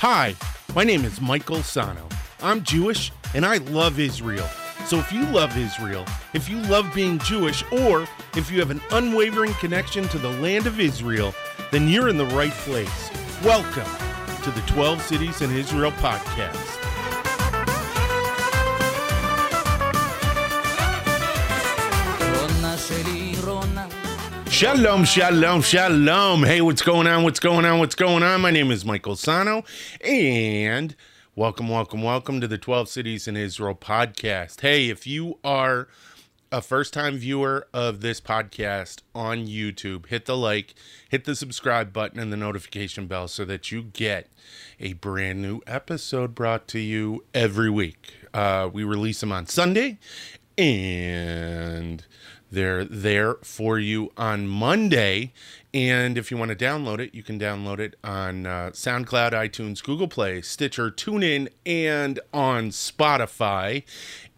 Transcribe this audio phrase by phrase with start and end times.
[0.00, 0.36] Hi,
[0.74, 2.06] my name is Michael Sano.
[2.42, 4.46] I'm Jewish and I love Israel.
[4.84, 8.06] So if you love Israel, if you love being Jewish, or
[8.36, 11.34] if you have an unwavering connection to the land of Israel,
[11.72, 13.10] then you're in the right place.
[13.42, 13.90] Welcome
[14.42, 16.65] to the 12 Cities in Israel podcast.
[24.56, 26.42] Shalom, shalom, shalom.
[26.42, 27.24] Hey, what's going on?
[27.24, 27.78] What's going on?
[27.78, 28.40] What's going on?
[28.40, 29.64] My name is Michael Sano,
[30.00, 30.96] and
[31.34, 34.62] welcome, welcome, welcome to the 12 Cities in Israel podcast.
[34.62, 35.88] Hey, if you are
[36.50, 40.74] a first time viewer of this podcast on YouTube, hit the like,
[41.10, 44.30] hit the subscribe button, and the notification bell so that you get
[44.80, 48.14] a brand new episode brought to you every week.
[48.32, 49.98] Uh, we release them on Sunday,
[50.56, 52.06] and
[52.56, 55.34] they're there for you on Monday.
[55.74, 59.84] And if you want to download it, you can download it on uh, SoundCloud, iTunes,
[59.84, 63.82] Google Play, Stitcher, TuneIn, and on Spotify.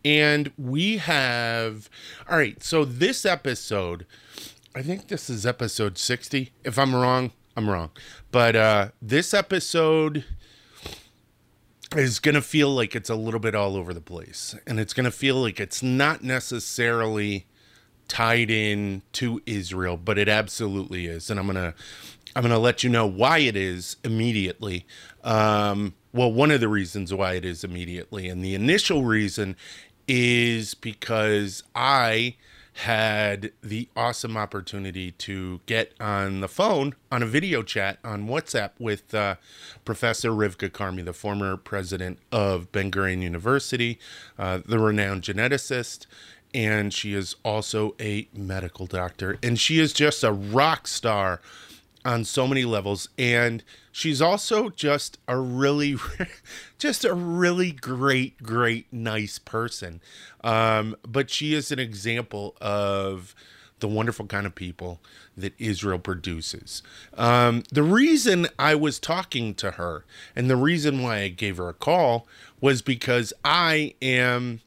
[0.04, 1.88] And we have,
[2.28, 4.04] all right, so this episode,
[4.74, 6.50] I think this is episode 60.
[6.64, 7.90] If I'm wrong, I'm wrong.
[8.32, 10.24] But uh, this episode
[11.96, 14.56] is going to feel like it's a little bit all over the place.
[14.66, 17.46] And it's going to feel like it's not necessarily
[18.08, 21.74] tied in to Israel, but it absolutely is, and I'm gonna
[22.34, 24.86] I'm gonna let you know why it is immediately.
[25.22, 29.56] Um, well, one of the reasons why it is immediately, and the initial reason
[30.06, 32.36] is because I
[32.78, 38.70] had the awesome opportunity to get on the phone on a video chat on WhatsApp
[38.78, 39.34] with uh,
[39.84, 43.98] Professor Rivka Carmi, the former president of Ben Gurion University,
[44.38, 46.06] uh, the renowned geneticist,
[46.54, 49.38] and she is also a medical doctor.
[49.42, 51.40] And she is just a rock star
[52.04, 53.08] on so many levels.
[53.18, 55.96] And she's also just a really
[56.78, 60.00] just a really great great nice person.
[60.42, 63.34] Um, but she is an example of
[63.80, 65.00] the wonderful kind of people
[65.36, 66.82] that Israel produces.
[67.14, 71.68] Um, the reason I was talking to her and the reason why I gave her
[71.68, 72.26] a call
[72.60, 74.60] was because I am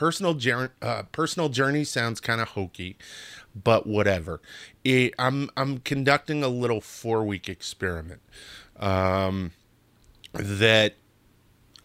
[0.00, 2.96] personal journey, uh, personal journey sounds kind of hokey,
[3.54, 4.40] but whatever.
[4.82, 8.22] It, I'm I'm conducting a little four week experiment.
[8.78, 9.52] Um,
[10.32, 10.94] that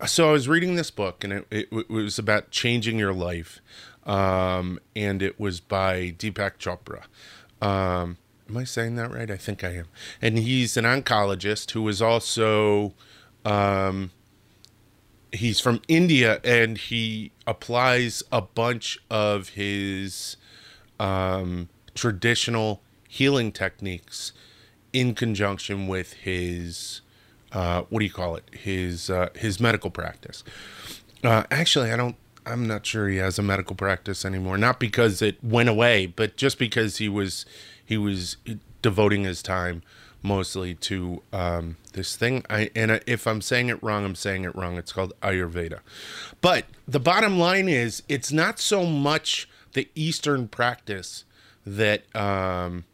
[0.06, 3.60] so I was reading this book and it, it, it was about changing your life,
[4.06, 7.04] um, and it was by Deepak Chopra.
[7.62, 9.30] Um, am I saying that right?
[9.30, 9.88] I think I am.
[10.22, 12.94] And he's an oncologist who is also
[13.44, 14.12] um,
[15.36, 20.38] he's from India and he applies a bunch of his
[21.00, 24.32] um, traditional healing techniques
[24.94, 27.02] in conjunction with his
[27.52, 30.44] uh, what do you call it his uh, his medical practice.
[31.24, 32.18] Uh, actually, I don't.
[32.46, 34.58] I'm not sure he has a medical practice anymore.
[34.58, 37.46] Not because it went away, but just because he was
[37.84, 38.38] he was
[38.82, 39.82] devoting his time
[40.26, 42.44] mostly to um, this thing.
[42.50, 44.78] I and if I'm saying it wrong, I'm saying it wrong.
[44.78, 45.80] It's called Ayurveda.
[46.42, 51.24] But the bottom line is, it's not so much the Eastern practice
[51.66, 52.86] that um,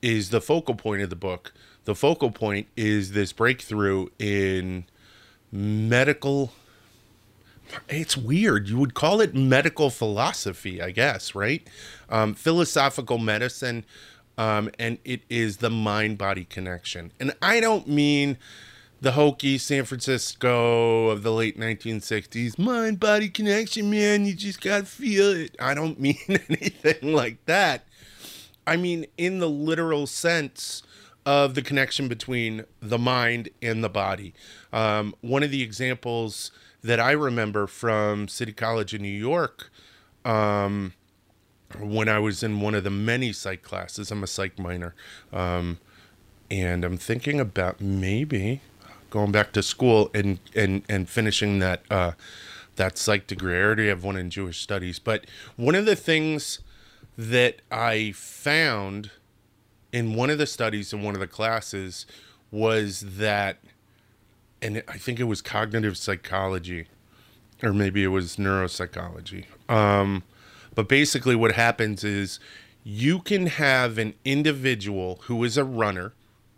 [0.00, 1.52] is the focal point of the book.
[1.84, 4.84] The focal point is this breakthrough in
[5.50, 6.52] medical.
[7.88, 8.68] It's weird.
[8.68, 11.66] You would call it medical philosophy, I guess, right?
[12.08, 13.84] Um, philosophical medicine
[14.40, 17.12] um, and it is the mind body connection.
[17.20, 18.38] And I don't mean
[18.98, 24.24] the hokey San Francisco of the late 1960s mind body connection, man.
[24.24, 25.54] You just got to feel it.
[25.60, 27.84] I don't mean anything like that.
[28.66, 30.82] I mean, in the literal sense
[31.26, 34.32] of the connection between the mind and the body.
[34.72, 36.50] Um, one of the examples
[36.80, 39.70] that I remember from City College in New York.
[40.24, 40.94] Um,
[41.78, 44.10] when I was in one of the many psych classes.
[44.10, 44.94] I'm a psych minor.
[45.32, 45.78] Um,
[46.50, 48.60] and I'm thinking about maybe
[49.10, 52.12] going back to school and, and, and finishing that, uh,
[52.76, 53.56] that psych degree.
[53.56, 54.98] I already have one in Jewish studies.
[54.98, 56.60] But one of the things
[57.16, 59.10] that I found
[59.92, 62.06] in one of the studies in one of the classes
[62.50, 63.58] was that,
[64.62, 66.86] and I think it was cognitive psychology,
[67.62, 69.44] or maybe it was neuropsychology.
[69.68, 70.22] Um,
[70.80, 72.40] but basically, what happens is
[72.82, 76.14] you can have an individual who is a runner.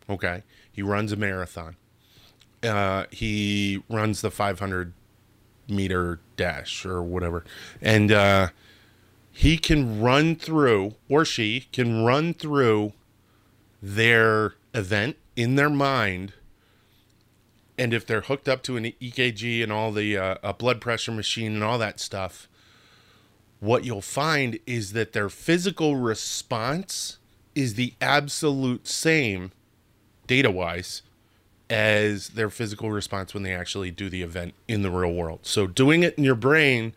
[0.09, 1.75] Okay, he runs a marathon.
[2.63, 4.93] Uh, he runs the 500
[5.67, 7.43] meter dash or whatever,
[7.81, 8.51] and uh,
[9.33, 12.93] he can run through, or she can run through
[13.83, 16.33] their event in their mind
[17.77, 21.11] and if they're hooked up to an EKG and all the uh, a blood pressure
[21.11, 22.47] machine and all that stuff,
[23.63, 27.19] what you'll find is that their physical response
[27.55, 29.53] is the absolute same
[30.27, 31.03] data wise
[31.71, 35.39] as their physical response when they actually do the event in the real world.
[35.43, 36.93] So doing it in your brain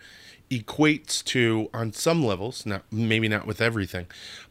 [0.49, 4.07] equates to on some levels, not maybe not with everything,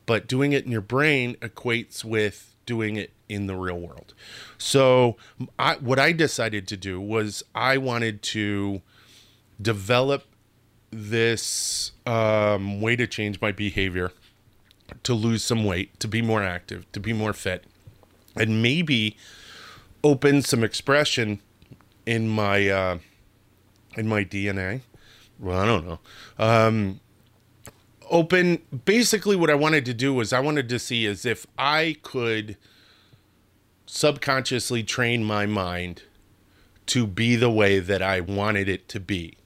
[0.06, 4.14] but doing it in your brain equates with doing it in the real world.
[4.56, 5.16] So
[5.58, 8.82] I, what I decided to do was I wanted to
[9.60, 10.26] develop
[10.94, 14.12] this um, way to change my behavior,
[15.02, 17.64] to lose some weight, to be more active, to be more fit,
[18.36, 19.16] and maybe
[20.02, 21.40] open some expression
[22.06, 22.98] in my uh,
[23.96, 24.82] in my DNA.
[25.38, 25.98] Well, I don't know.
[26.38, 27.00] Um,
[28.10, 28.62] open.
[28.84, 32.56] Basically, what I wanted to do was I wanted to see as if I could
[33.86, 36.02] subconsciously train my mind
[36.86, 39.36] to be the way that I wanted it to be.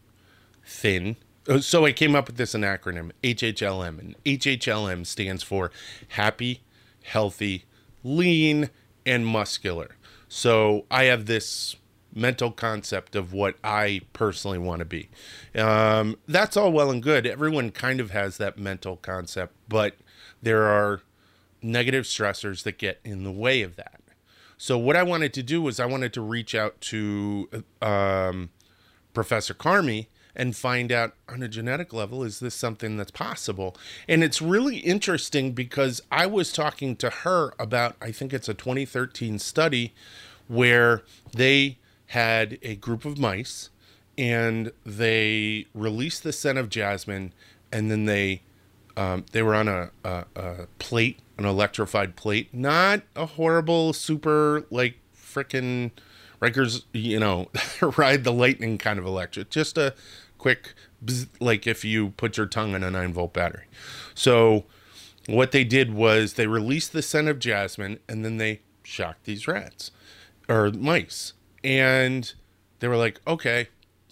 [0.65, 1.17] Thin.
[1.49, 3.99] Uh, so I came up with this an acronym, HHLM.
[3.99, 5.71] And HHLM stands for
[6.09, 6.63] happy,
[7.03, 7.65] healthy,
[8.05, 8.71] lean,
[9.07, 9.97] and muscular.
[10.29, 11.77] So I have this
[12.15, 15.09] mental concept of what I personally want to be.
[15.55, 17.27] Um, that's all well and good.
[17.27, 19.97] Everyone kind of has that mental concept, but
[20.43, 21.03] there are
[21.63, 24.01] negative stressors that get in the way of that.
[24.57, 27.49] So what I wanted to do was I wanted to reach out to
[27.81, 28.51] um,
[29.15, 30.09] Professor Carmi
[30.39, 33.77] and find out on a genetic level is this something that's possible?
[34.09, 38.55] And it's really interesting because i was talking to her about i think it's a
[38.55, 39.93] 2013 study
[40.47, 41.03] where
[41.33, 43.71] they had a group of mice
[44.17, 47.33] and they released the scent of jasmine
[47.73, 48.43] and then they
[48.97, 54.67] um, they were on a, a, a, plate an electrified plate not a horrible super
[54.71, 55.91] like freaking
[56.41, 57.51] Rikers, you know,
[57.97, 59.93] ride the lightning kind of electric, just a
[60.39, 60.75] quick,
[61.05, 63.65] bzz, like if you put your tongue in a nine volt battery.
[64.15, 64.65] So,
[65.27, 69.47] what they did was they released the scent of jasmine and then they shocked these
[69.47, 69.91] rats
[70.49, 71.35] or mice.
[71.63, 72.33] And
[72.81, 73.69] they were like, okay,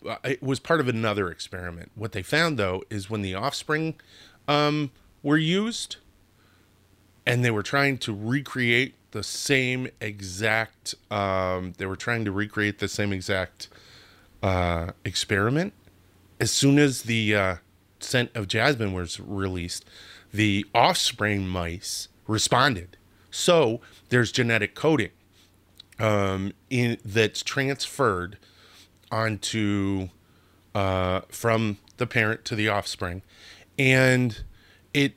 [0.07, 1.91] uh, it was part of another experiment.
[1.95, 3.95] What they found though is when the offspring
[4.47, 4.91] um,
[5.23, 5.97] were used
[7.25, 12.79] and they were trying to recreate the same exact, um, they were trying to recreate
[12.79, 13.69] the same exact
[14.43, 15.73] uh, experiment.
[16.39, 17.57] As soon as the uh,
[18.01, 19.85] scent of jasmine was released,
[20.33, 22.97] the offspring mice responded.
[23.31, 25.11] So there's genetic coding
[25.99, 28.39] um, in that's transferred
[29.11, 30.09] onto
[30.75, 33.23] uh, from the parent to the offspring,
[33.79, 34.43] and
[34.93, 35.15] it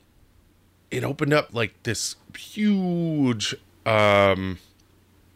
[0.90, 4.58] it opened up like this huge um,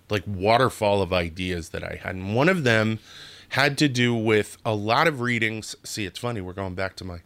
[0.08, 2.98] like waterfall of ideas that I had, and one of them
[3.54, 5.76] had to do with a lot of readings.
[5.84, 7.20] See, it's funny we're going back to my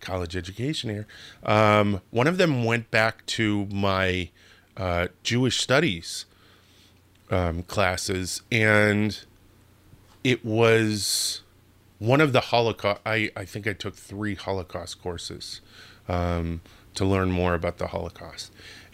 [0.00, 1.06] college education here.
[1.44, 4.30] Um, one of them went back to my
[4.78, 6.24] uh, Jewish studies
[7.30, 9.24] um, classes, and
[10.24, 11.42] it was
[11.98, 13.02] one of the Holocaust.
[13.04, 15.60] I, I think I took three Holocaust courses
[16.08, 16.62] um,
[16.94, 18.50] to learn more about the Holocaust,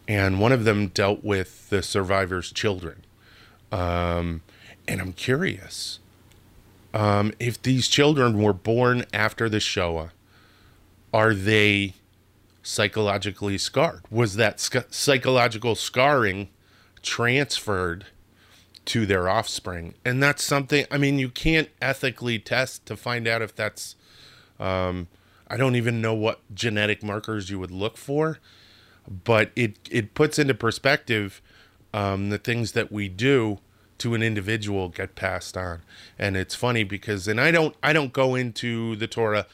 [0.08, 3.04] and one of them dealt with the survivors' children.
[3.70, 4.42] Um,
[4.88, 6.00] and I'm curious
[6.92, 10.12] um, if these children were born after the Shoah,
[11.12, 11.94] are they
[12.62, 14.02] psychologically scarred?
[14.10, 16.48] Was that sc- psychological scarring
[17.02, 18.06] transferred?
[18.86, 19.94] to their offspring.
[20.04, 23.94] And that's something, I mean, you can't ethically test to find out if that's,
[24.58, 25.06] um,
[25.48, 28.38] I don't even know what genetic markers you would look for,
[29.08, 31.40] but it, it puts into perspective
[31.92, 33.58] um, the things that we do
[34.00, 35.82] to an individual get passed on.
[36.18, 39.46] And it's funny because, and I don't, I don't go into the Torah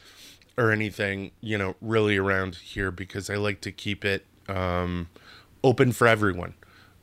[0.57, 5.09] or anything, you know, really around here because I like to keep it um,
[5.63, 6.55] open for everyone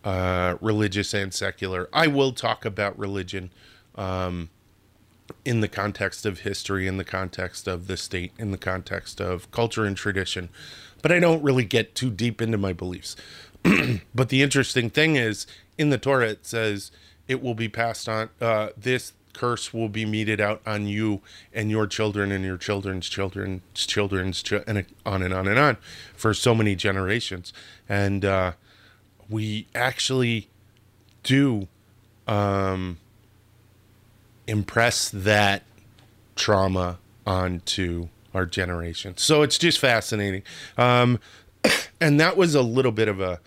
[0.04, 1.88] uh, religious and secular.
[1.92, 3.50] I will talk about religion
[3.94, 4.50] um,
[5.44, 9.50] in the context of history, in the context of the state, in the context of
[9.50, 10.50] culture and tradition,
[11.02, 13.16] but I don't really get too deep into my beliefs.
[14.14, 15.46] but the interesting thing is,
[15.78, 16.90] in the Torah, it says
[17.28, 18.30] it will be passed on.
[18.40, 21.20] Uh, this curse will be meted out on you
[21.52, 25.76] and your children and your children's children's children's ch- and on and on and on
[26.14, 27.52] for so many generations.
[27.88, 28.52] And uh,
[29.28, 30.48] we actually
[31.22, 31.68] do
[32.26, 32.98] um,
[34.46, 35.64] impress that
[36.36, 39.16] trauma onto our generation.
[39.16, 40.42] So it's just fascinating.
[40.76, 41.18] Um,
[42.00, 43.40] and that was a little bit of a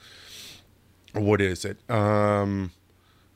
[1.14, 1.78] what is it?
[1.90, 2.72] Um,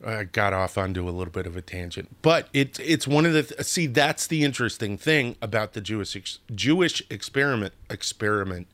[0.05, 3.33] I got off onto a little bit of a tangent, but it's it's one of
[3.33, 8.67] the th- see that's the interesting thing about the Jewish ex- Jewish experiment experiment,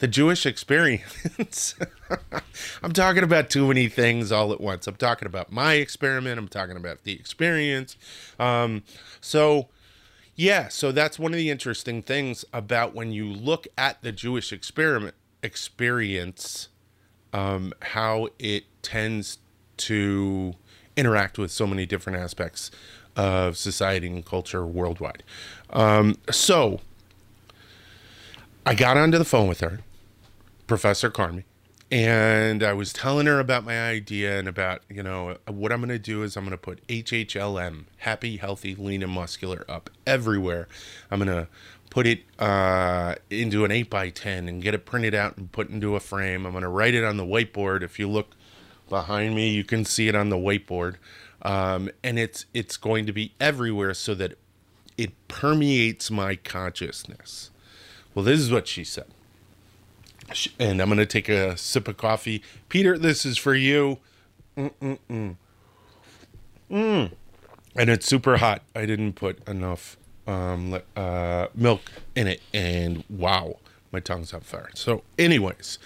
[0.00, 1.74] the Jewish experience.
[2.82, 4.86] I'm talking about too many things all at once.
[4.86, 6.38] I'm talking about my experiment.
[6.38, 7.96] I'm talking about the experience.
[8.38, 8.82] Um,
[9.20, 9.68] so
[10.34, 14.52] yeah, so that's one of the interesting things about when you look at the Jewish
[14.52, 16.68] experiment experience,
[17.32, 19.38] um, how it tends
[19.78, 20.54] to
[20.96, 22.70] interact with so many different aspects
[23.16, 25.22] of society and culture worldwide.
[25.70, 26.80] Um, so
[28.64, 29.80] I got onto the phone with her,
[30.66, 31.44] Professor Carmi,
[31.90, 35.88] and I was telling her about my idea and about, you know, what I'm going
[35.90, 40.66] to do is I'm going to put HHLM, happy, healthy, lean, and muscular, up everywhere.
[41.10, 41.48] I'm going to
[41.90, 45.70] put it uh, into an 8 by 10 and get it printed out and put
[45.70, 46.44] into a frame.
[46.44, 47.82] I'm going to write it on the whiteboard.
[47.82, 48.34] If you look
[48.88, 49.50] behind me.
[49.50, 50.96] You can see it on the whiteboard,
[51.42, 54.38] um, and it's it's going to be everywhere so that
[54.96, 57.50] it permeates my consciousness.
[58.14, 59.06] Well, this is what she said,
[60.58, 62.42] and I'm going to take a sip of coffee.
[62.68, 63.98] Peter, this is for you.
[64.56, 65.36] Mm-mm-mm.
[66.70, 67.12] Mm.
[67.78, 68.62] And it's super hot.
[68.74, 71.82] I didn't put enough um, uh, milk
[72.14, 73.58] in it, and wow,
[73.92, 74.70] my tongue's on fire.
[74.74, 75.78] So, anyways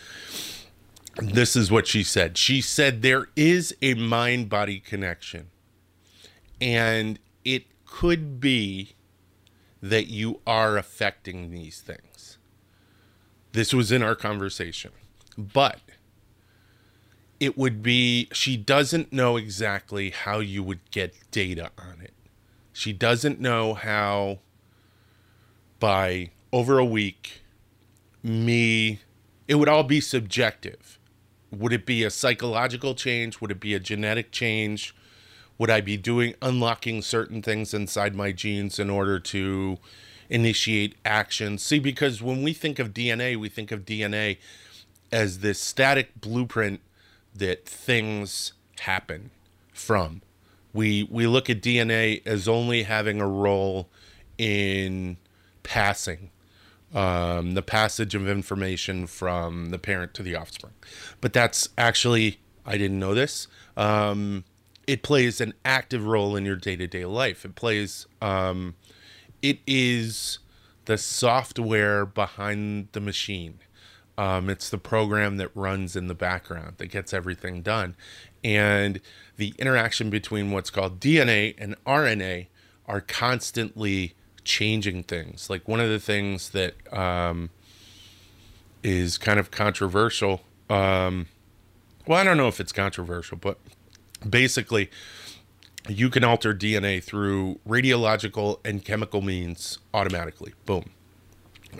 [1.20, 2.36] this is what she said.
[2.36, 5.50] She said there is a mind body connection,
[6.60, 8.94] and it could be
[9.82, 12.38] that you are affecting these things.
[13.52, 14.92] This was in our conversation,
[15.36, 15.80] but
[17.40, 22.14] it would be she doesn't know exactly how you would get data on it.
[22.72, 24.40] She doesn't know how
[25.80, 27.40] by over a week
[28.22, 29.00] me
[29.48, 30.99] it would all be subjective
[31.50, 33.40] would it be a psychological change?
[33.40, 34.94] Would it be a genetic change?
[35.58, 39.78] Would I be doing unlocking certain things inside my genes in order to
[40.28, 41.58] initiate action?
[41.58, 44.38] See, because when we think of DNA, we think of DNA
[45.12, 46.80] as this static blueprint
[47.34, 49.30] that things happen
[49.72, 50.22] from.
[50.72, 53.88] We we look at DNA as only having a role
[54.38, 55.16] in
[55.62, 56.30] passing
[56.94, 60.74] um, the passage of information from the parent to the offspring.
[61.20, 63.46] But that's actually, I didn't know this.
[63.76, 64.44] Um,
[64.86, 67.44] it plays an active role in your day to day life.
[67.44, 68.74] It plays, um,
[69.42, 70.40] it is
[70.86, 73.60] the software behind the machine.
[74.18, 77.96] Um, it's the program that runs in the background that gets everything done.
[78.42, 79.00] And
[79.36, 82.48] the interaction between what's called DNA and RNA
[82.86, 85.50] are constantly changing things.
[85.50, 87.50] Like one of the things that um,
[88.82, 90.42] is kind of controversial.
[90.68, 91.26] Um,
[92.06, 93.58] well, I don't know if it's controversial, but
[94.28, 94.90] basically,
[95.88, 100.52] you can alter DNA through radiological and chemical means automatically.
[100.66, 100.90] Boom.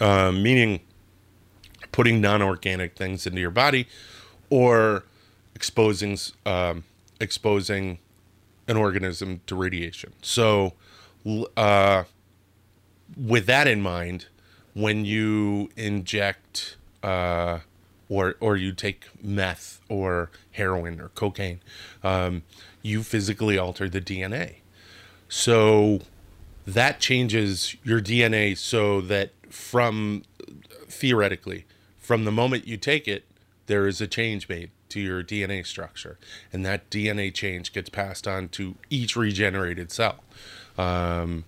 [0.00, 0.80] Uh, meaning
[1.92, 3.88] putting non-organic things into your body
[4.48, 5.04] or
[5.54, 6.84] exposing um,
[7.20, 7.98] exposing
[8.68, 10.12] an organism to radiation.
[10.22, 10.74] So,
[11.56, 12.04] uh,
[13.16, 14.26] with that in mind,
[14.74, 17.60] when you inject uh,
[18.08, 21.60] or or you take meth or heroin or cocaine,
[22.02, 22.42] um,
[22.82, 24.56] you physically alter the DNA.
[25.28, 26.00] So
[26.66, 30.24] that changes your DNA so that from
[30.88, 31.66] theoretically,
[31.98, 33.24] from the moment you take it,
[33.66, 36.18] there is a change made to your DNA structure,
[36.52, 40.24] and that DNA change gets passed on to each regenerated cell.
[40.76, 41.44] Um,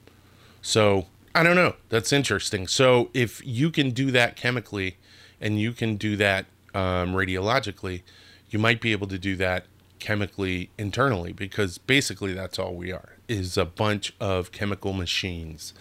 [0.60, 1.76] so I don't know.
[1.88, 2.66] That's interesting.
[2.66, 4.96] So if you can do that chemically
[5.40, 8.02] and you can do that um, radiologically,
[8.50, 9.66] you might be able to do that
[9.98, 15.72] chemically internally because basically that's all we are is a bunch of chemical machines.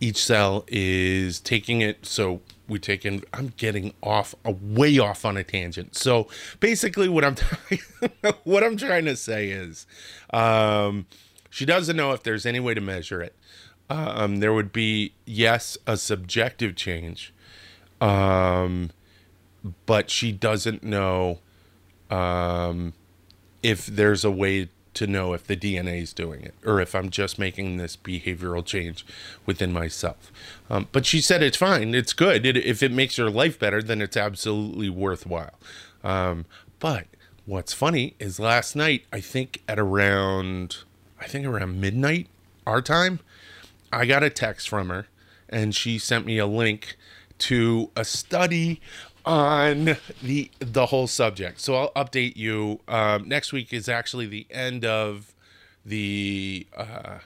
[0.00, 5.24] Each cell is taking it so we take in I'm getting off a way off
[5.24, 5.96] on a tangent.
[5.96, 6.28] So
[6.60, 7.36] basically what I'm
[8.44, 9.86] what I'm trying to say is
[10.30, 11.06] um,
[11.50, 13.34] she doesn't know if there's any way to measure it
[13.90, 17.32] um, there would be yes a subjective change
[18.00, 18.90] um,
[19.86, 21.38] but she doesn't know
[22.10, 22.92] um,
[23.62, 27.10] if there's a way to know if the DNA is doing it or if I'm
[27.10, 29.04] just making this behavioral change
[29.44, 30.30] within myself.
[30.70, 32.46] Um, but she said it's fine, it's good.
[32.46, 35.54] It, if it makes your life better, then it's absolutely worthwhile.
[36.02, 36.46] Um,
[36.78, 37.06] but
[37.44, 40.78] what's funny is last night, I think at around,
[41.20, 42.28] I think around midnight,
[42.66, 43.20] our time,
[43.96, 45.06] I got a text from her
[45.48, 46.96] and she sent me a link
[47.38, 48.80] to a study
[49.24, 51.60] on the the whole subject.
[51.60, 52.80] So I'll update you.
[52.88, 55.34] Um, next week is actually the end of
[55.84, 57.18] the uh,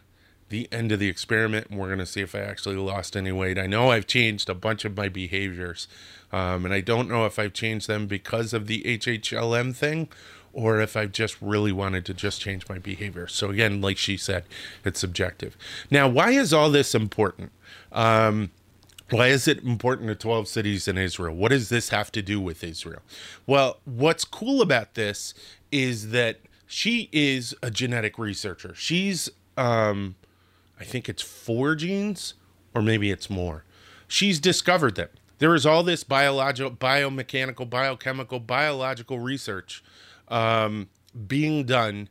[0.49, 3.59] the end of the experiment, and we're to see if I actually lost any weight.
[3.59, 5.89] I know I've changed a bunch of my behaviors,
[6.33, 10.09] um, and I don't know if I've changed them because of the HHLM thing
[10.53, 13.27] or if I've just really wanted to just change my behavior.
[13.27, 14.45] So again, like she said,
[14.85, 15.57] it's subjective.
[15.91, 17.53] Now, why is all this important?
[17.93, 18.51] Um,
[19.11, 21.35] why is it important to 12 cities in Israel?
[21.35, 23.01] What does this have to do with Israel?
[23.47, 25.33] Well, what's cool about this
[25.73, 28.75] is that she is a genetic researcher.
[28.75, 30.17] She's, um,
[30.79, 32.35] I think it's four genes,
[32.75, 33.65] or maybe it's more.
[34.07, 35.09] She's discovered them.
[35.39, 39.83] There is all this biological, biomechanical, biochemical, biological research
[40.29, 40.89] um,
[41.27, 42.09] being done.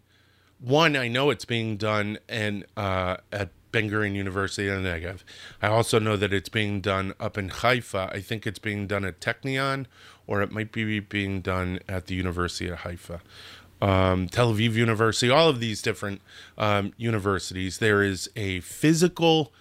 [0.59, 5.19] One, I know it's being done and uh, at Ben Gurion University in the Negev.
[5.61, 8.09] I also know that it's being done up in Haifa.
[8.11, 9.85] I think it's being done at Technion,
[10.25, 13.21] or it might be being done at the University of Haifa.
[13.79, 16.21] Um, Tel Aviv University, all of these different
[16.57, 19.53] um, universities, there is a physical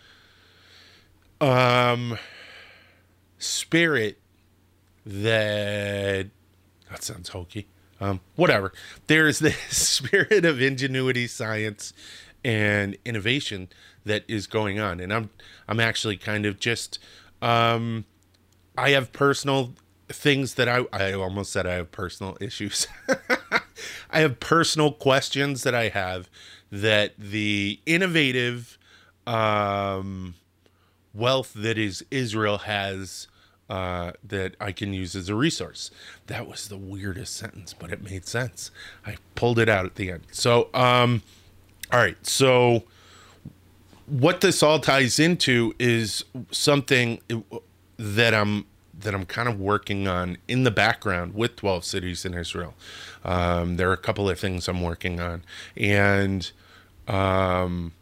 [1.41, 2.19] um,
[3.39, 4.19] spirit
[5.05, 6.29] that
[6.91, 7.69] that sounds hokey
[8.01, 8.73] um, whatever.
[9.07, 11.93] There's this spirit of ingenuity, science,
[12.45, 13.69] and innovation
[14.05, 15.31] that is going on, and I'm
[15.69, 16.99] I'm actually kind of just
[17.43, 18.05] um,
[18.77, 19.73] I have personal
[20.09, 22.87] things that I I almost said I have personal issues.
[24.11, 26.31] I have personal questions that I have
[26.71, 28.79] that the innovative
[29.27, 30.35] um,
[31.13, 33.27] wealth that is Israel has
[33.69, 35.91] uh, that I can use as a resource.
[36.27, 38.71] That was the weirdest sentence, but it made sense.
[39.05, 40.23] I pulled it out at the end.
[40.31, 41.23] So, um,
[41.93, 42.17] all right.
[42.27, 42.85] So,
[44.07, 47.21] what this all ties into is something
[47.97, 48.67] that I'm
[48.99, 52.73] that I'm kind of working on in the background with 12 cities in Israel.
[53.25, 55.43] Um, there are a couple of things I'm working on,
[55.77, 56.51] and
[57.07, 57.93] um,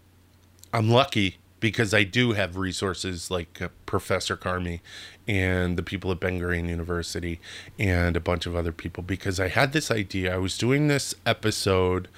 [0.73, 4.81] I'm lucky because I do have resources like uh, Professor Carmi
[5.27, 7.41] and the people at Ben Gurion University
[7.79, 10.35] and a bunch of other people because I had this idea.
[10.35, 12.09] I was doing this episode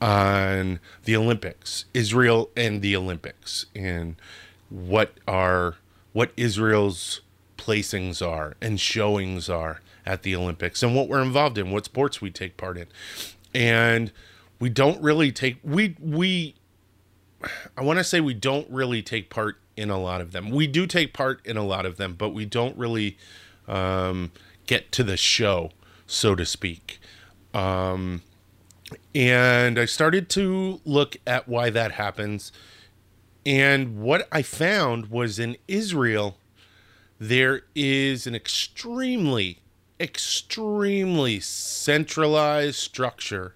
[0.00, 4.14] on the Olympics, Israel and the Olympics, and
[4.70, 5.78] what are
[6.12, 7.22] what Israel's
[7.58, 12.20] placings are and showings are at the Olympics and what we're involved in, what sports
[12.20, 12.86] we take part in.
[13.52, 14.12] And
[14.60, 16.54] we don't really take we we
[17.76, 20.50] I want to say we don't really take part in a lot of them.
[20.50, 23.16] We do take part in a lot of them, but we don't really
[23.66, 24.32] um,
[24.66, 25.70] get to the show,
[26.06, 27.00] so to speak.
[27.54, 28.22] Um,
[29.14, 32.52] and I started to look at why that happens.
[33.44, 36.36] And what I found was in Israel,
[37.18, 39.58] there is an extremely,
[39.98, 43.54] extremely centralized structure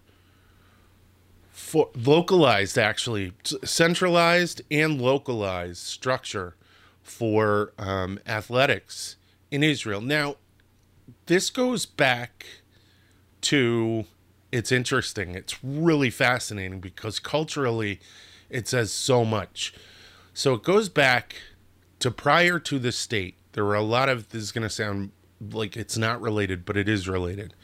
[1.66, 3.32] for localized actually
[3.64, 6.54] centralized and localized structure
[7.02, 9.16] for um, athletics
[9.50, 10.00] in Israel.
[10.00, 10.36] Now,
[11.26, 12.46] this goes back
[13.40, 14.04] to
[14.52, 15.34] it's interesting.
[15.34, 17.98] It's really fascinating because culturally
[18.48, 19.74] it says so much.
[20.34, 21.34] So it goes back
[21.98, 23.34] to prior to the state.
[23.54, 26.76] There were a lot of this is going to sound like it's not related, but
[26.76, 27.54] it is related.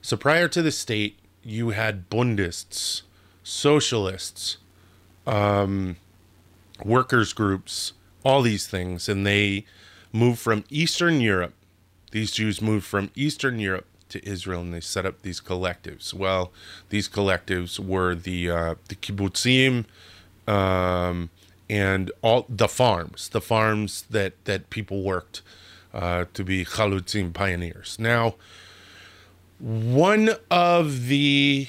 [0.00, 3.02] So prior to the state, you had Bundists
[3.46, 4.56] socialists,
[5.24, 5.96] um,
[6.84, 7.92] workers' groups,
[8.24, 9.08] all these things.
[9.08, 9.64] And they
[10.12, 11.54] moved from Eastern Europe.
[12.10, 16.12] These Jews moved from Eastern Europe to Israel and they set up these collectives.
[16.12, 16.52] Well,
[16.88, 19.84] these collectives were the uh, the kibbutzim
[20.48, 21.30] um,
[21.70, 25.42] and all the farms, the farms that that people worked
[25.94, 27.96] uh, to be chalutzim pioneers.
[27.98, 28.34] Now,
[29.58, 31.68] one of the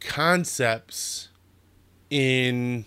[0.00, 1.28] concepts
[2.10, 2.84] in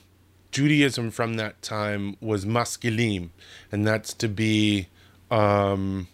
[0.51, 3.29] Judaism from that time was maskilim,
[3.71, 4.87] and that's to be
[5.29, 6.07] um,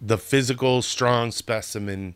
[0.00, 2.14] the physical, strong specimen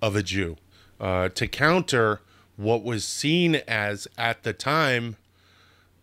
[0.00, 0.56] of a Jew.
[1.00, 2.20] Uh, to counter
[2.56, 5.16] what was seen as, at the time,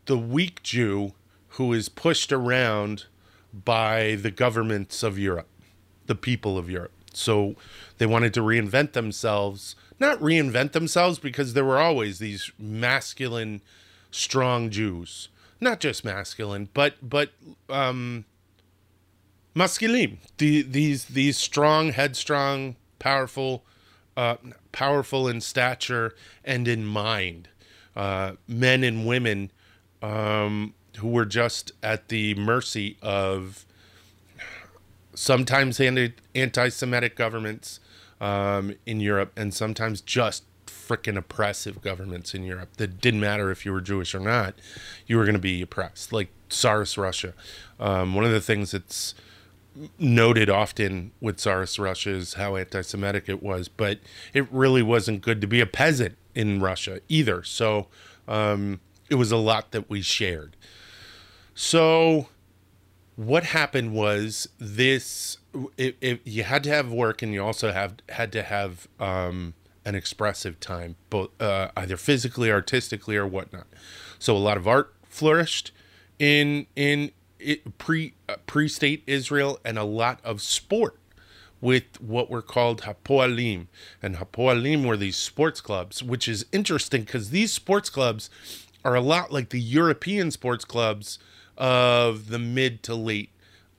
[0.05, 1.13] the weak Jew
[1.53, 3.05] who is pushed around
[3.53, 5.47] by the governments of Europe,
[6.05, 6.91] the people of Europe.
[7.13, 7.55] So
[7.97, 13.61] they wanted to reinvent themselves not reinvent themselves because there were always these masculine,
[14.11, 15.29] strong Jews.
[15.61, 17.31] Not just masculine, but but
[17.69, 18.25] um,
[19.53, 20.19] masculine.
[20.37, 23.65] The, these these strong, headstrong, powerful,
[24.15, 24.37] uh,
[24.71, 27.49] powerful in stature and in mind,
[27.95, 29.51] uh, men and women
[30.01, 33.65] um, who were just at the mercy of
[35.13, 37.81] sometimes anti Semitic governments
[38.21, 43.65] um, in Europe, and sometimes just freaking oppressive governments in Europe that didn't matter if
[43.65, 44.55] you were Jewish or not,
[45.05, 47.33] you were going to be oppressed, like Tsarist Russia.
[47.79, 49.13] Um, one of the things that's
[49.97, 53.99] noted often with Tsarist Russia is how anti Semitic it was, but
[54.33, 57.43] it really wasn't good to be a peasant in Russia either.
[57.43, 57.87] So
[58.27, 58.79] um,
[59.09, 60.55] it was a lot that we shared.
[61.53, 62.29] So
[63.15, 65.38] what happened was this
[65.77, 69.53] it, it, you had to have work and you also have had to have um,
[69.85, 73.67] an expressive time both uh, either physically artistically or whatnot.
[74.19, 75.71] So a lot of art flourished
[76.17, 80.97] in in it, pre uh, pre-state israel and a lot of sport
[81.61, 83.67] with what were called hapoalim.
[84.01, 88.29] And hapoalim were these sports clubs which is interesting because these sports clubs
[88.85, 91.19] are a lot like the european sports clubs
[91.57, 93.31] of the mid to late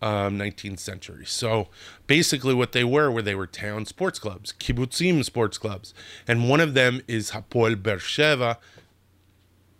[0.03, 1.27] um, 19th century.
[1.27, 1.69] So
[2.07, 5.95] basically, what they were were they were town sports clubs, kibbutzim sports clubs,
[6.27, 8.57] and one of them is Hapoel Beersheva.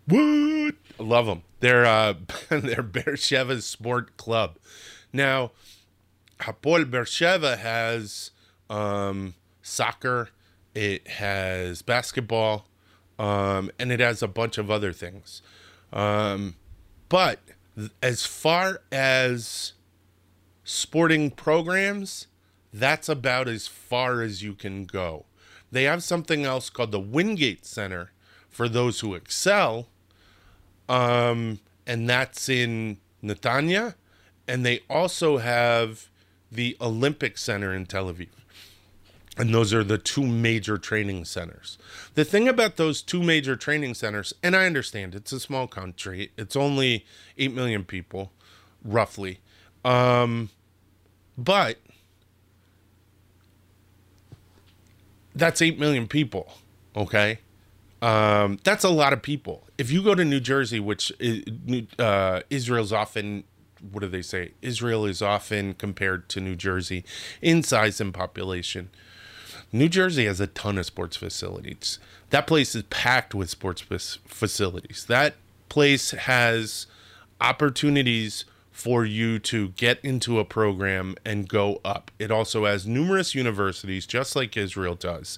[0.07, 0.75] What?
[0.99, 1.43] I love them.
[1.59, 2.13] They're uh,
[2.49, 4.57] they're Beersheva's sport club.
[5.13, 5.51] Now,
[6.39, 8.31] Hapoel Beersheva has
[8.69, 10.29] um, soccer,
[10.73, 12.67] it has basketball,
[13.19, 15.41] um, and it has a bunch of other things.
[15.93, 16.55] Um,
[17.09, 17.39] but
[18.01, 19.73] as far as
[20.71, 22.27] sporting programs,
[22.73, 25.25] that's about as far as you can go.
[25.71, 28.11] They have something else called the Wingate Center
[28.49, 29.87] for those who excel,
[30.87, 33.95] um, and that's in Netanya.
[34.47, 36.09] And they also have
[36.51, 38.29] the Olympic Center in Tel Aviv.
[39.37, 41.77] And those are the two major training centers.
[42.15, 46.31] The thing about those two major training centers, and I understand it's a small country,
[46.37, 47.05] it's only
[47.37, 48.33] 8 million people,
[48.83, 49.39] roughly.
[49.85, 50.49] Um,
[51.43, 51.77] but
[55.33, 56.53] that's 8 million people,
[56.95, 57.39] okay?
[58.01, 59.67] Um, that's a lot of people.
[59.77, 61.11] If you go to New Jersey, which
[61.99, 63.43] uh, Israel's often,
[63.91, 64.51] what do they say?
[64.61, 67.03] Israel is often compared to New Jersey
[67.41, 68.89] in size and population.
[69.71, 71.97] New Jersey has a ton of sports facilities.
[72.31, 75.05] That place is packed with sports facilities.
[75.07, 75.35] That
[75.69, 76.87] place has
[77.39, 82.09] opportunities for you to get into a program and go up.
[82.17, 85.37] It also has numerous universities, just like Israel does.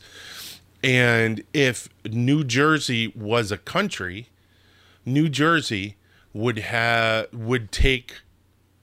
[0.84, 4.28] And if New Jersey was a country,
[5.06, 5.96] New Jersey
[6.34, 8.22] would have would take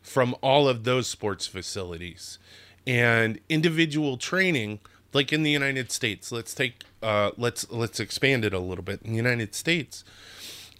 [0.02, 2.38] from all of those sports facilities
[2.86, 4.80] and individual training
[5.12, 9.00] like in the United States let's take uh, let's let's expand it a little bit
[9.02, 10.04] in the United States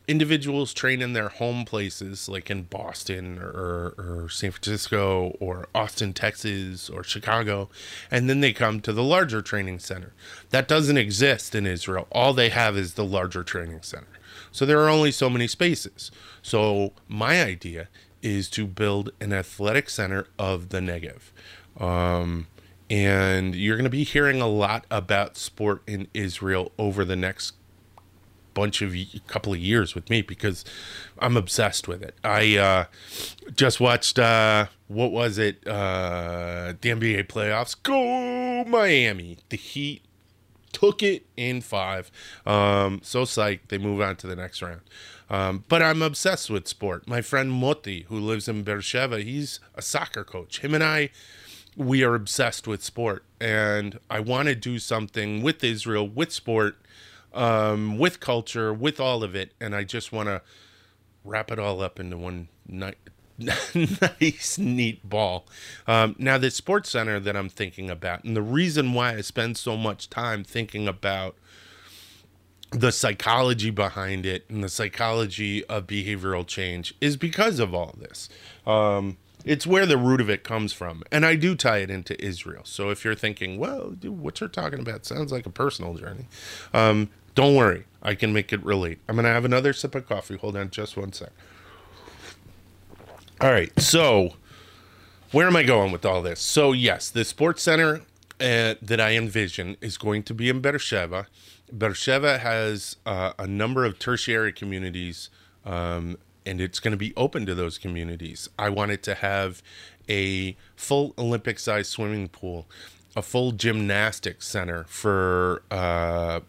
[0.09, 6.13] individuals train in their home places, like in Boston or, or San Francisco or Austin,
[6.13, 7.69] Texas or Chicago,
[8.11, 10.13] and then they come to the larger training center.
[10.51, 12.09] That doesn't exist in Israel.
[12.11, 14.07] All they have is the larger training center.
[14.53, 16.11] So there are only so many spaces.
[16.43, 17.89] So my idea
[18.23, 21.31] is to build an athletic center of the Negev.
[21.81, 22.49] Um,
[22.91, 27.55] and you're going to be hearing a lot about sport in Israel over the next
[28.61, 30.67] bunch of a couple of years with me because
[31.19, 32.15] I'm obsessed with it.
[32.23, 32.85] I uh,
[33.57, 35.67] just watched uh, what was it?
[35.67, 37.75] Uh, the NBA playoffs.
[37.83, 39.39] Go Miami!
[39.49, 40.03] The Heat
[40.73, 42.13] took it in five.
[42.45, 43.69] Um, so psyched.
[43.69, 44.83] They move on to the next round.
[45.31, 47.09] Um, but I'm obsessed with sport.
[47.09, 50.61] My friend Moti, who lives in Beersheba, he's a soccer coach.
[50.61, 51.11] Him and I,
[51.77, 56.77] we are obsessed with sport, and I want to do something with Israel with sport
[57.33, 60.43] um, with culture, with all of it, and I just want to
[61.25, 62.95] wrap it all up into one ni-
[63.39, 65.47] nice, neat ball.
[65.87, 69.57] Um, now, the sports center that I'm thinking about, and the reason why I spend
[69.57, 71.37] so much time thinking about
[72.71, 78.29] the psychology behind it and the psychology of behavioral change is because of all this.
[78.67, 81.03] Um, it's where the root of it comes from.
[81.11, 82.63] And I do tie it into Israel.
[82.65, 86.27] So if you're thinking, well, dude, what you're talking about sounds like a personal journey.
[86.75, 88.99] Um, don't worry, I can make it relate.
[89.09, 90.37] I'm to have another sip of coffee.
[90.37, 91.31] Hold on just one sec.
[93.41, 94.35] All right, so
[95.33, 96.41] where am I going with all this?
[96.41, 98.03] So, yes, the sports center
[98.41, 101.27] uh, that I envision is going to be in Beersheba.
[101.73, 105.31] Beersheba has uh, a number of tertiary communities,
[105.65, 108.49] um, and it's going to be open to those communities.
[108.59, 109.63] I wanted to have
[110.09, 112.67] a full Olympic sized swimming pool,
[113.15, 116.41] a full gymnastics center for uh,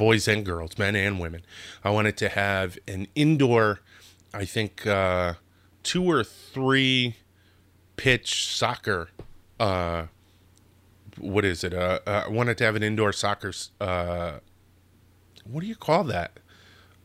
[0.00, 1.42] boys and girls, men and women.
[1.84, 3.80] I wanted to have an indoor,
[4.32, 5.34] I think, uh,
[5.82, 7.16] two or three
[7.96, 9.10] pitch soccer
[9.60, 10.06] uh,
[11.18, 11.74] what is it?
[11.74, 13.52] Uh, uh, I wanted to have an indoor soccer.
[13.78, 14.38] Uh,
[15.44, 16.40] what do you call that?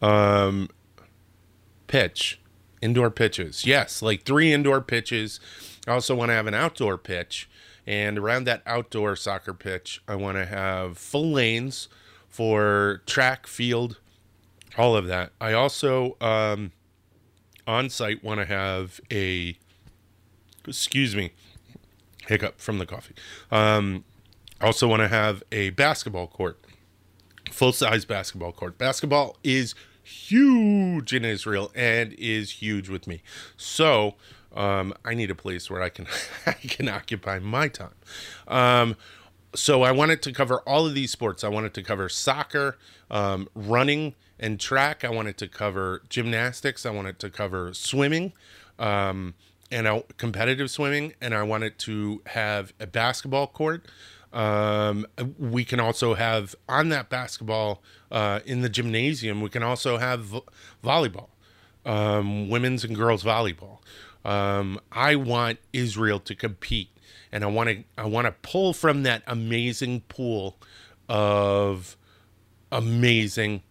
[0.01, 0.69] Um,
[1.87, 2.39] pitch,
[2.81, 3.65] indoor pitches.
[3.65, 5.41] Yes, like three indoor pitches.
[5.85, 7.49] I also want to have an outdoor pitch,
[7.85, 11.89] and around that outdoor soccer pitch, I want to have full lanes
[12.35, 13.97] for track, field,
[14.77, 15.31] all of that.
[15.39, 16.73] I also um,
[17.65, 19.57] on site want to have a
[20.67, 21.31] excuse me
[22.27, 23.15] hiccup from the coffee.
[23.51, 24.03] Um,
[24.59, 26.59] also want to have a basketball court,
[27.51, 28.77] full size basketball court.
[28.77, 33.23] Basketball is huge in Israel and is huge with me.
[33.55, 34.15] So
[34.53, 36.05] um, I need a place where I can
[36.45, 37.95] I can occupy my time.
[38.45, 38.97] Um,
[39.55, 41.43] so I wanted to cover all of these sports.
[41.43, 42.77] I wanted to cover soccer,
[43.09, 45.03] um, running, and track.
[45.03, 46.85] I wanted to cover gymnastics.
[46.85, 48.33] I wanted to cover swimming.
[48.77, 49.35] Um,
[49.71, 53.85] and competitive swimming, and I wanted to have a basketball court.
[54.31, 55.07] Um,
[55.39, 59.41] we can also have on that basketball uh, in the gymnasium.
[59.41, 60.45] We can also have vo-
[60.83, 61.29] volleyball,
[61.85, 63.79] um, women's and girls volleyball.
[64.23, 66.89] Um, I want Israel to compete,
[67.35, 70.57] and I want to I want to pull from that amazing pool
[71.09, 71.97] of
[72.71, 73.61] amazing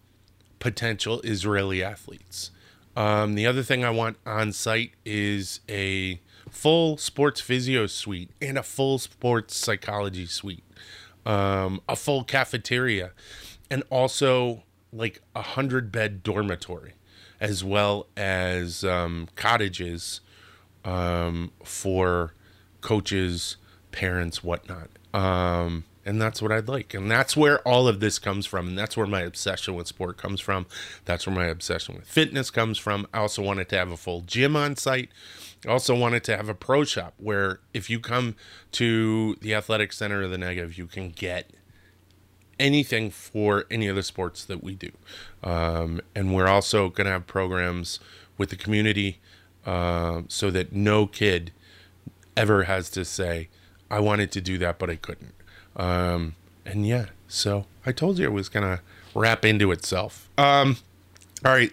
[0.59, 2.51] potential Israeli athletes.
[2.95, 8.59] Um, the other thing I want on site is a full sports physio suite and
[8.59, 10.63] a full sports psychology suite,
[11.25, 13.13] um, a full cafeteria,
[13.71, 14.61] and also
[14.93, 16.93] like a hundred bed dormitory,
[17.39, 20.21] as well as um, cottages
[20.85, 22.35] um, for
[22.85, 23.57] coaches,
[23.91, 24.89] parents, whatnot.
[25.11, 26.93] Um, and that's what I'd like.
[26.93, 28.67] And that's where all of this comes from.
[28.67, 30.67] And that's where my obsession with sport comes from.
[31.03, 33.07] That's where my obsession with fitness comes from.
[33.11, 35.09] I also wanted to have a full gym on site.
[35.65, 38.35] I also wanted to have a pro shop where if you come
[38.73, 41.49] to the athletic center of the Negev, you can get
[42.59, 44.91] anything for any of the sports that we do.
[45.43, 47.99] Um, and we're also going to have programs
[48.37, 49.17] with the community
[49.65, 51.51] uh, so that no kid
[52.37, 53.49] ever has to say,
[53.89, 55.33] I wanted to do that, but I couldn't.
[55.75, 58.81] Um, and yeah, so I told you it was gonna
[59.13, 60.29] wrap into itself.
[60.37, 60.77] Um,
[61.43, 61.71] all right.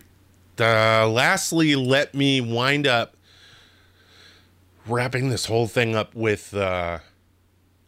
[0.60, 3.16] Uh, lastly, let me wind up
[4.86, 6.98] wrapping this whole thing up with, uh,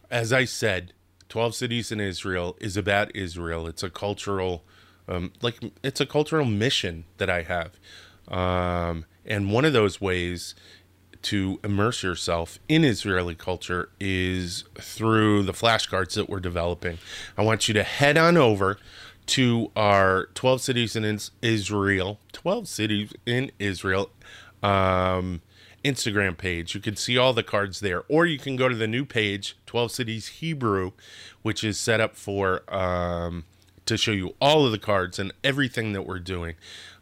[0.09, 0.93] as I said,
[1.29, 3.67] 12 Cities in Israel is about Israel.
[3.67, 4.63] It's a cultural,
[5.07, 7.77] um, like, it's a cultural mission that I have.
[8.27, 10.55] Um, and one of those ways
[11.25, 16.99] to immerse yourself in Israeli culture is through the flashcards that we're developing.
[17.35, 18.77] I want you to head on over
[19.27, 24.11] to our 12 cities in Israel, 12 cities in Israel
[24.61, 25.41] um,
[25.83, 26.75] Instagram page.
[26.75, 29.57] You can see all the cards there, or you can go to the new page,
[29.65, 30.91] 12 Cities Hebrew,
[31.41, 33.45] which is set up for um,
[33.87, 36.53] to show you all of the cards and everything that we're doing.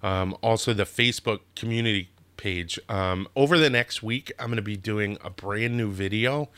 [0.02, 2.10] Um, also, the Facebook community
[2.44, 2.78] page.
[2.90, 6.50] Um, over the next week, I'm going to be doing a brand new video,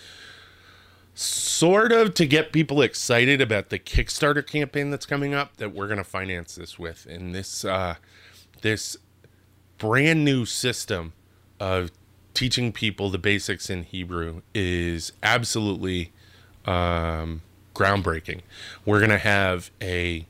[1.14, 5.86] sort of to get people excited about the Kickstarter campaign that's coming up that we're
[5.86, 7.06] going to finance this with.
[7.06, 7.96] And this uh,
[8.64, 8.98] this
[9.78, 11.14] brand new system
[11.60, 11.92] of
[12.34, 16.12] teaching people the basics in Hebrew is absolutely
[16.66, 17.44] um,
[17.76, 18.42] groundbreaking.
[18.86, 20.26] We're going to have a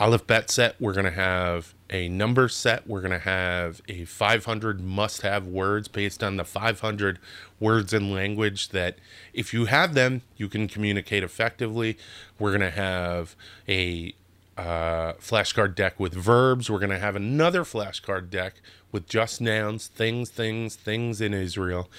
[0.00, 0.80] Aleph Bet set.
[0.80, 2.86] We're going to have a number set.
[2.86, 7.18] We're going to have a 500 must have words based on the 500
[7.60, 8.96] words in language that,
[9.34, 11.98] if you have them, you can communicate effectively.
[12.38, 13.36] We're going to have
[13.68, 14.14] a
[14.56, 16.70] uh, flashcard deck with verbs.
[16.70, 18.54] We're going to have another flashcard deck
[18.92, 21.90] with just nouns, things, things, things in Israel.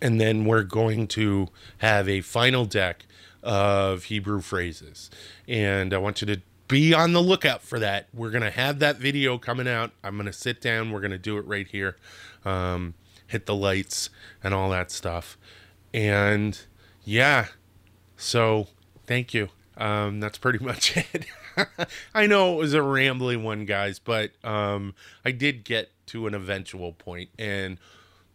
[0.00, 3.04] And then we're going to have a final deck
[3.42, 5.10] of Hebrew phrases.
[5.48, 8.08] And I want you to be on the lookout for that.
[8.12, 9.90] We're gonna have that video coming out.
[10.04, 10.92] I'm gonna sit down.
[10.92, 11.96] We're gonna do it right here.
[12.44, 12.94] Um,
[13.26, 14.10] hit the lights
[14.44, 15.38] and all that stuff.
[15.94, 16.60] And
[17.04, 17.46] yeah,
[18.16, 18.68] so
[19.06, 19.48] thank you.
[19.76, 21.26] Um, that's pretty much it.
[22.14, 26.34] I know it was a rambling one, guys, but um, I did get to an
[26.34, 27.30] eventual point.
[27.38, 27.78] And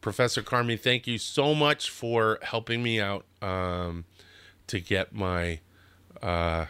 [0.01, 4.05] Professor Carmi, thank you so much for helping me out um,
[4.67, 5.59] to get my
[6.21, 6.65] uh,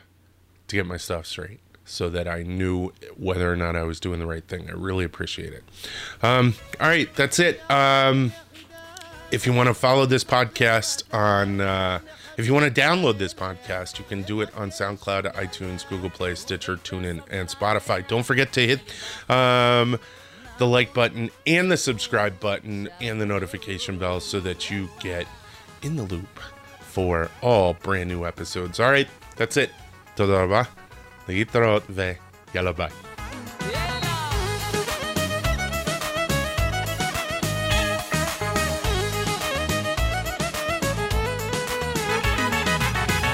[0.73, 4.19] to get my stuff straight so that I knew whether or not I was doing
[4.19, 4.69] the right thing.
[4.69, 5.63] I really appreciate it.
[6.21, 7.59] Um, all right, that's it.
[7.69, 8.31] Um,
[9.31, 11.99] if you want to follow this podcast on, uh,
[12.37, 16.09] if you want to download this podcast, you can do it on SoundCloud, iTunes, Google
[16.09, 18.07] Play, Stitcher, TuneIn, and Spotify.
[18.07, 18.79] Don't forget to hit
[19.29, 19.99] um,
[20.57, 25.27] the like button and the subscribe button and the notification bell so that you get
[25.81, 26.39] in the loop
[26.79, 28.79] for all brand new episodes.
[28.79, 29.71] All right, that's it.
[30.15, 30.61] תודה רבה,
[31.27, 32.89] להתראות ויאללה ביי.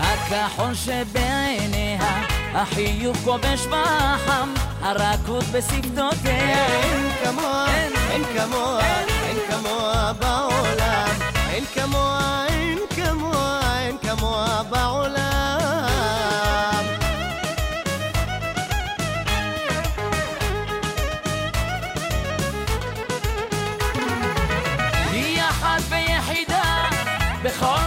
[0.02, 6.66] הכחול שבעיניה, החיוך כובש בחם, הרכות בשפתותיה.
[6.66, 7.68] אין כמוה,
[8.12, 8.80] אין כמוה,
[9.24, 11.10] אין כמוה בעולם.
[11.50, 15.29] אין כמוה, אין כמוה, אין כמוה בעולם.
[27.50, 27.79] the heart.